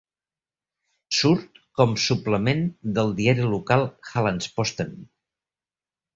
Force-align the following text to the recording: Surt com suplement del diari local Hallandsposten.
Surt 1.17 1.59
com 1.81 1.93
suplement 2.05 2.65
del 2.97 3.13
diari 3.21 3.47
local 3.53 3.87
Hallandsposten. 4.15 4.99